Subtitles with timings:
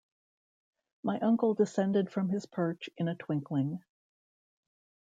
[1.03, 3.83] My uncle descended from his perch in a twinkling.